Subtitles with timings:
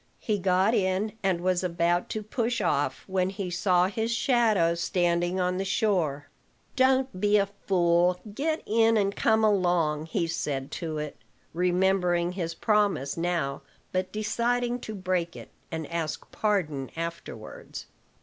[0.17, 5.39] He got in, and was about to push off, when he saw his shadow standing
[5.39, 6.27] on the shore.
[6.75, 11.17] "Don't be a fool; get in, and come along," he said to it,
[11.53, 13.61] remembering his promise now,
[13.91, 17.85] but deciding to break it, and ask pardon afterwards.